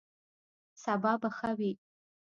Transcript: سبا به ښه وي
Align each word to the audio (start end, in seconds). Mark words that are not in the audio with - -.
سبا 0.83 1.13
به 1.21 1.29
ښه 1.37 1.51
وي 1.57 1.71